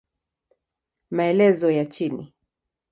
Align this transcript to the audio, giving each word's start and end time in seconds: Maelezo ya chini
Maelezo 1.11 1.71
ya 1.71 1.85
chini 1.85 2.33